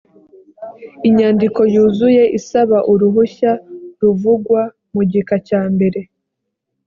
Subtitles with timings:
[1.07, 3.51] inyandiko yuzuye isaba uruhushya
[4.01, 4.61] ruvugwa
[4.93, 5.99] mu gika cyambere